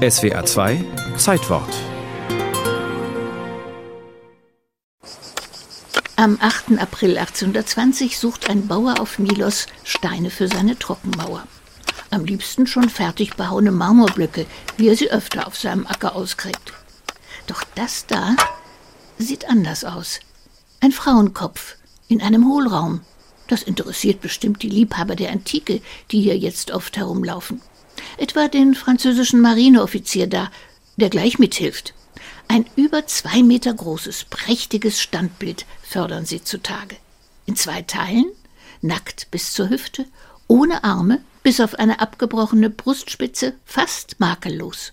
[0.00, 0.82] SWA 2
[1.18, 1.68] Zeitwort.
[6.16, 6.78] Am 8.
[6.78, 11.46] April 1820 sucht ein Bauer auf Milos Steine für seine Trockenmauer.
[12.10, 14.46] Am liebsten schon fertig behauene Marmorblöcke,
[14.78, 16.72] wie er sie öfter auf seinem Acker ausgräbt.
[17.46, 18.36] Doch das da
[19.18, 20.20] sieht anders aus.
[20.80, 21.76] Ein Frauenkopf
[22.08, 23.02] in einem Hohlraum.
[23.48, 27.60] Das interessiert bestimmt die Liebhaber der Antike, die hier jetzt oft herumlaufen.
[28.18, 30.50] Etwa den französischen Marineoffizier da,
[30.96, 31.94] der gleich mithilft.
[32.48, 36.96] Ein über zwei Meter großes, prächtiges Standbild fördern sie zutage.
[37.46, 38.26] In zwei Teilen,
[38.82, 40.06] nackt bis zur Hüfte,
[40.48, 44.92] ohne Arme, bis auf eine abgebrochene Brustspitze, fast makellos.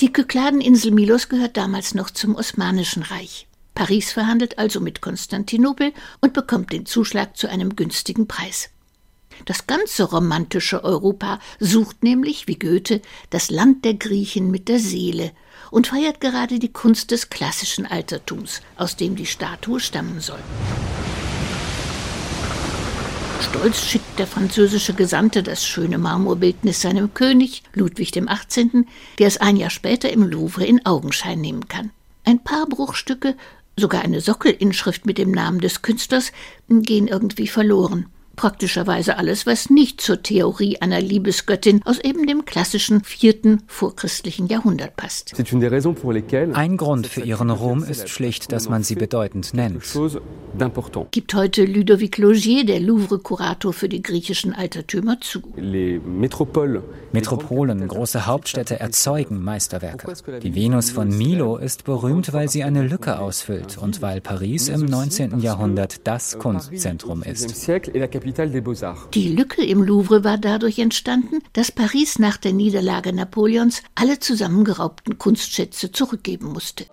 [0.00, 3.46] Die Kykladeninsel Milos gehört damals noch zum Osmanischen Reich.
[3.80, 8.68] Paris verhandelt also mit Konstantinopel und bekommt den Zuschlag zu einem günstigen Preis.
[9.46, 13.00] Das ganze romantische Europa sucht nämlich, wie Goethe,
[13.30, 15.32] das Land der Griechen mit der Seele
[15.70, 20.42] und feiert gerade die Kunst des klassischen Altertums, aus dem die Statue stammen soll.
[23.40, 28.84] Stolz schickt der französische Gesandte das schöne Marmorbildnis seinem König, Ludwig XVIII.,
[29.18, 31.92] der es ein Jahr später im Louvre in Augenschein nehmen kann.
[32.24, 33.34] Ein paar Bruchstücke,
[33.80, 36.30] sogar eine Sockelinschrift mit dem Namen des Künstlers,
[36.68, 38.06] gehen irgendwie verloren
[38.40, 44.96] praktischerweise alles, was nicht zur Theorie einer Liebesgöttin aus eben dem klassischen vierten vorchristlichen Jahrhundert
[44.96, 45.34] passt.
[46.54, 49.82] Ein Grund für ihren Ruhm ist schlicht, dass man sie bedeutend nennt.
[51.10, 55.42] Gibt heute Ludovic Logier, der Louvre-Kurator für die griechischen Altertümer, zu.
[57.12, 60.14] Metropolen, große Hauptstädte erzeugen Meisterwerke.
[60.42, 64.86] Die Venus von Milo ist berühmt, weil sie eine Lücke ausfüllt und weil Paris im
[64.86, 65.40] 19.
[65.40, 67.50] Jahrhundert das Kunstzentrum ist.
[69.14, 75.18] Die Lücke im Louvre war dadurch entstanden, dass Paris nach der Niederlage Napoleons alle zusammengeraubten
[75.18, 76.86] Kunstschätze zurückgeben musste.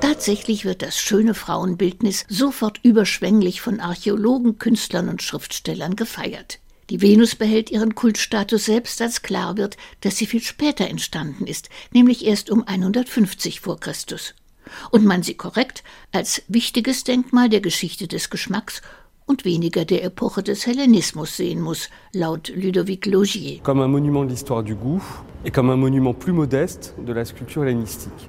[0.00, 6.58] Tatsächlich wird das schöne Frauenbildnis sofort überschwänglich von Archäologen, Künstlern und Schriftstellern gefeiert.
[6.90, 11.70] Die Venus behält ihren Kultstatus selbst, als klar wird, dass sie viel später entstanden ist,
[11.92, 14.34] nämlich erst um 150 vor Christus
[14.90, 18.82] und man sie korrekt als wichtiges Denkmal der Geschichte des Geschmacks
[19.26, 23.60] und weniger der Epoche des Hellenismus sehen muss, laut Ludovic Logier.
[23.62, 25.02] Comme un monument de l'histoire du goût
[25.44, 28.28] et comme un monument plus modeste de la sculpture hellénistique.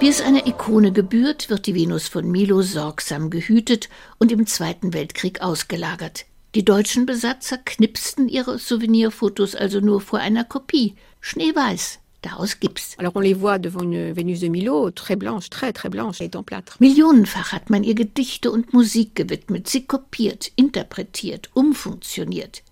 [0.00, 4.94] Wie es einer Ikone gebührt, wird die Venus von Milo sorgsam gehütet und im Zweiten
[4.94, 6.24] Weltkrieg ausgelagert.
[6.54, 12.96] Die deutschen Besatzer knipsten ihre Souvenirfotos also nur vor einer Kopie, schneeweiß, Daraus gibt's.
[12.98, 16.36] Alors on les voit devant une Vénus de Milo, très blanche, très très blanche, et
[16.36, 16.76] en plâtre.
[16.78, 22.62] Millionenfach hat man ihr Gedichte und Musik gewidmet, sie kopiert, interpretiert, umfunktioniert.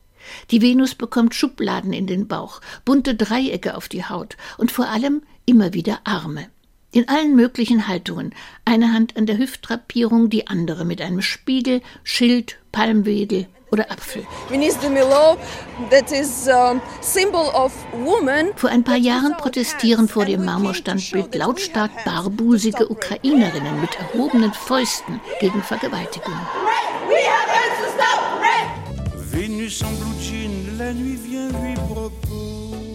[0.50, 5.22] Die Venus bekommt Schubladen in den Bauch, bunte Dreiecke auf die Haut und vor allem
[5.46, 6.48] immer wieder Arme.
[6.90, 12.58] In allen möglichen Haltungen, eine Hand an der Hüftdrapierung, die andere mit einem Spiegel, Schild,
[12.72, 14.26] Palmwedel, oder Apfel.
[18.56, 25.62] Vor ein paar Jahren protestieren vor dem Marmorstandbild lautstark barbusige Ukrainerinnen mit erhobenen Fäusten gegen
[25.62, 26.34] Vergewaltigung.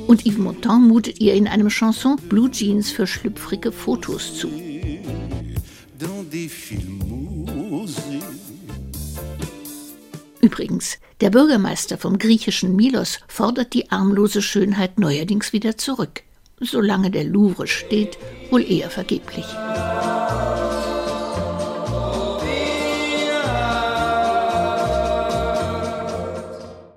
[0.07, 4.49] Und Yves Montand mutet ihr in einem Chanson Blue Jeans für schlüpfrige Fotos zu.
[10.53, 16.21] Übrigens, der Bürgermeister vom griechischen Milos fordert die armlose Schönheit neuerdings wieder zurück.
[16.59, 18.19] Solange der Louvre steht,
[18.51, 19.45] wohl eher vergeblich.